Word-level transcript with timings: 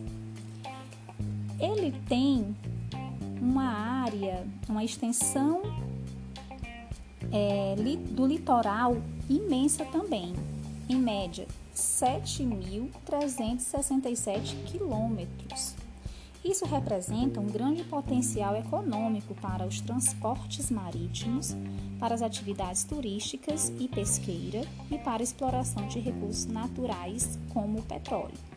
Ele 1.60 1.92
tem 2.08 2.56
uma 3.40 4.02
área, 4.02 4.44
uma 4.68 4.82
extensão 4.82 5.62
é, 7.30 7.76
do 8.10 8.26
litoral 8.26 8.96
imensa 9.28 9.84
também, 9.84 10.34
em 10.88 10.96
média 10.96 11.46
7.367 11.74 14.64
quilômetros. 14.64 15.76
Isso 16.42 16.64
representa 16.64 17.38
um 17.38 17.46
grande 17.46 17.84
potencial 17.84 18.56
econômico 18.56 19.34
para 19.34 19.66
os 19.66 19.82
transportes 19.82 20.70
marítimos, 20.70 21.54
para 21.98 22.14
as 22.14 22.22
atividades 22.22 22.82
turísticas 22.82 23.70
e 23.78 23.86
pesqueira 23.86 24.62
e 24.90 24.96
para 24.96 25.22
a 25.22 25.24
exploração 25.24 25.86
de 25.86 26.00
recursos 26.00 26.46
naturais 26.46 27.38
como 27.52 27.80
o 27.80 27.82
petróleo. 27.82 28.49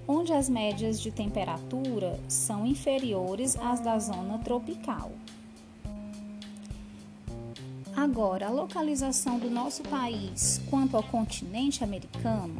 onde 0.07 0.31
as 0.31 0.47
médias 0.47 0.99
de 1.01 1.11
temperatura 1.11 2.19
são 2.27 2.65
inferiores 2.65 3.57
às 3.57 3.79
da 3.79 3.99
zona 3.99 4.37
tropical. 4.39 5.11
Agora, 7.95 8.47
a 8.47 8.51
localização 8.51 9.39
do 9.39 9.49
nosso 9.49 9.83
país 9.83 10.61
quanto 10.69 10.95
ao 10.95 11.03
continente 11.03 11.83
americano, 11.83 12.55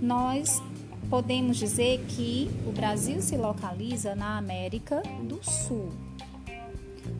nós 0.00 0.60
podemos 1.08 1.56
dizer 1.56 2.04
que 2.08 2.50
o 2.66 2.72
Brasil 2.72 3.22
se 3.22 3.36
localiza 3.36 4.14
na 4.14 4.36
América 4.36 5.02
do 5.22 5.38
Sul, 5.42 5.90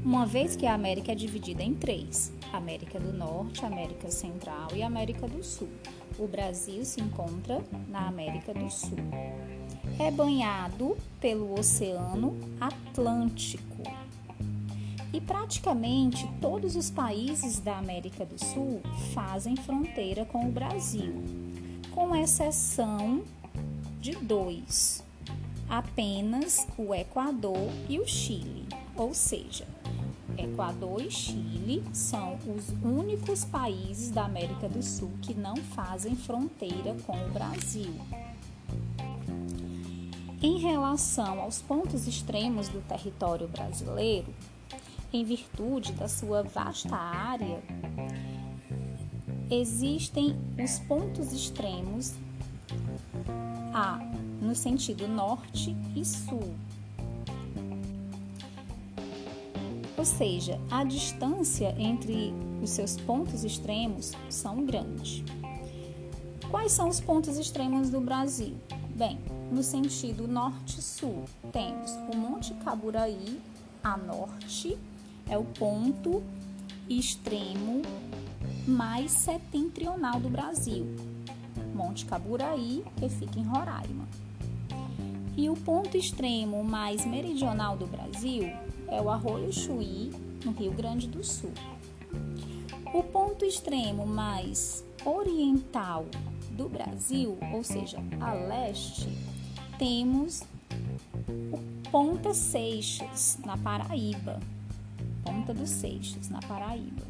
uma 0.05 0.27
vez 0.27 0.57
que 0.57 0.67
a 0.67 0.75
América 0.75 1.13
é 1.13 1.15
dividida 1.15 1.63
em 1.63 1.75
três: 1.75 2.33
América 2.53 2.99
do 2.99 3.13
Norte, 3.13 3.65
América 3.65 4.11
Central 4.11 4.69
e 4.75 4.83
América 4.83 5.29
do 5.29 5.45
Sul. 5.45 5.69
O 6.19 6.27
Brasil 6.27 6.85
se 6.85 7.01
encontra 7.01 7.63
na 7.89 8.07
América 8.07 8.53
do 8.53 8.71
Sul. 8.71 8.99
É 9.99 10.11
banhado 10.11 10.97
pelo 11.21 11.59
Oceano 11.59 12.37
Atlântico. 12.61 13.83
E 15.13 15.21
praticamente 15.21 16.29
todos 16.41 16.75
os 16.77 16.91
países 16.91 17.61
da 17.61 17.79
América 17.79 18.25
do 18.25 18.43
Sul 18.43 18.81
fazem 19.13 19.57
fronteira 19.57 20.25
com 20.25 20.49
o 20.49 20.53
Brasil, 20.53 21.15
com 21.91 22.17
exceção 22.17 23.23
de 24.01 24.13
dois: 24.13 25.05
apenas 25.69 26.67
o 26.79 26.95
Equador 26.95 27.69
e 27.89 27.99
o 27.99 28.07
Chile. 28.07 28.67
Ou 28.97 29.13
seja, 29.13 29.67
Equador 30.39 31.03
e 31.03 31.11
Chile 31.11 31.83
são 31.93 32.39
os 32.57 32.71
únicos 32.83 33.45
países 33.45 34.11
da 34.11 34.25
América 34.25 34.69
do 34.69 34.83
Sul 34.83 35.11
que 35.21 35.35
não 35.35 35.57
fazem 35.57 36.17
fronteira 36.17 36.95
com 37.07 37.13
o 37.13 37.31
Brasil. 37.31 37.95
Em 40.43 40.59
relação 40.59 41.41
aos 41.41 41.63
pontos 41.63 42.09
extremos 42.09 42.69
do 42.69 42.81
território 42.81 43.47
brasileiro, 43.47 44.35
em 45.13 45.25
virtude 45.25 45.93
da 45.93 46.09
sua 46.09 46.43
vasta 46.43 46.97
área, 46.97 47.63
existem 49.51 50.35
os 50.61 50.79
pontos 50.81 51.33
extremos 51.33 52.15
A 53.73 53.99
no 54.41 54.55
sentido 54.55 55.07
norte 55.07 55.77
e 55.95 56.05
sul. 56.05 56.55
Ou 60.03 60.07
seja, 60.07 60.59
a 60.69 60.83
distância 60.83 61.73
entre 61.79 62.35
os 62.61 62.71
seus 62.71 62.97
pontos 62.97 63.45
extremos 63.45 64.11
são 64.29 64.67
grandes. 64.67 65.23
Quais 66.51 66.73
são 66.73 66.89
os 66.89 66.99
pontos 66.99 67.39
extremos 67.39 67.89
do 67.89 68.01
Brasil? 68.01 68.57
Bem, 68.97 69.21
no 69.53 69.63
sentido 69.63 70.27
norte-sul, 70.27 71.23
temos 71.53 71.93
o 72.13 72.17
Monte 72.17 72.53
Caburaí 72.65 73.41
a 73.85 73.97
norte, 73.97 74.77
é 75.29 75.39
o 75.39 75.45
ponto 75.45 76.21
extremo 76.91 77.83
mais 78.67 79.13
setentrional 79.13 80.19
do 80.19 80.29
Brasil. 80.29 80.85
Monte 81.73 82.07
Caburaí, 82.07 82.83
que 82.97 83.09
fica 83.09 83.39
em 83.39 83.45
Roraima. 83.45 84.09
E 85.37 85.49
o 85.49 85.55
ponto 85.55 85.97
extremo 85.97 86.65
mais 86.65 87.07
meridional 87.07 87.77
do 87.77 87.87
Brasil 87.87 88.51
é 88.93 89.01
o 89.01 89.09
Arroio 89.09 89.51
Chuí, 89.51 90.13
no 90.45 90.53
Rio 90.53 90.71
Grande 90.73 91.09
do 91.09 91.25
Sul. 91.25 91.53
O 92.93 93.03
ponto 93.03 93.43
extremo 93.43 94.07
mais 94.07 94.85
oriental 95.03 96.05
do 96.51 96.69
Brasil, 96.69 97.39
ou 97.55 97.65
seja, 97.65 97.99
a 98.21 98.35
leste, 98.35 99.09
temos 99.79 100.43
o 101.51 101.59
Ponta 101.91 102.35
Seixas, 102.35 103.39
na 103.47 103.57
Paraíba. 103.57 104.39
Ponta 105.25 105.55
dos 105.55 105.71
Seixas, 105.71 106.29
na 106.29 106.41
Paraíba. 106.41 107.07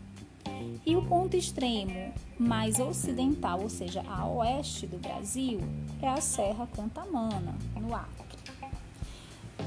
E 0.87 0.94
o 0.94 1.02
ponto 1.02 1.37
extremo 1.37 2.12
mais 2.38 2.79
ocidental, 2.79 3.61
ou 3.61 3.69
seja, 3.69 4.05
a 4.08 4.25
oeste 4.29 4.87
do 4.87 4.99
Brasil, 4.99 5.58
é 6.00 6.08
a 6.08 6.20
Serra 6.20 6.69
Cantamana, 6.69 7.56
no 7.81 7.93
Acre. 7.93 8.38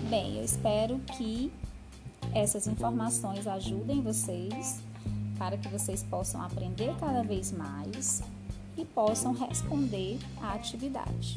Bem, 0.10 0.38
eu 0.38 0.46
espero 0.46 0.98
que 1.18 1.52
essas 2.36 2.68
informações 2.68 3.48
ajudem 3.48 4.02
vocês 4.02 4.82
para 5.38 5.58
que 5.58 5.70
vocês 5.70 6.04
possam 6.04 6.42
aprender 6.42 6.94
cada 7.00 7.24
vez 7.24 7.54
mais 7.54 8.22
e 8.78 8.84
possam 8.84 9.32
responder 9.32 10.20
à 10.42 10.52
atividade. 10.52 11.36